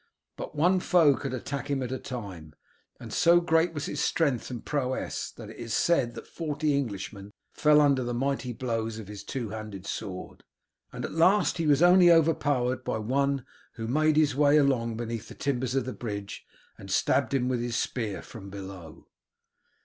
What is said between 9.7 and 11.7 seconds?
sword, and at last he